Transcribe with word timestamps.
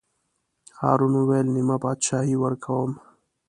هارون 0.79 1.13
وویل: 1.17 1.47
نیمه 1.55 1.75
بادشاهي 1.83 2.35
ورکووم. 2.39 2.91